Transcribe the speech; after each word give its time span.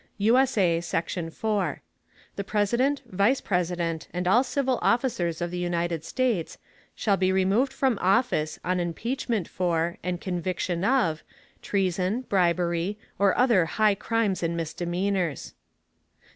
[USA] 0.17 0.81
Section 0.81 1.29
4. 1.29 1.79
The 2.35 2.43
President, 2.43 3.03
Vice 3.05 3.39
President 3.39 4.07
and 4.11 4.27
all 4.27 4.43
civil 4.43 4.79
Officers 4.81 5.41
of 5.41 5.51
the 5.51 5.59
United 5.59 6.03
States, 6.03 6.57
shall 6.95 7.17
be 7.17 7.31
removed 7.31 7.71
from 7.71 7.99
Office 8.01 8.59
on 8.65 8.79
Impeachment 8.79 9.47
for, 9.47 9.99
and 10.01 10.19
Conviction 10.19 10.83
of, 10.83 11.23
Treason, 11.61 12.21
Bribery, 12.21 12.97
or 13.19 13.37
other 13.37 13.67
high 13.77 13.93
Crimes 13.93 14.41
and 14.41 14.57
Misdemeanors. 14.57 15.53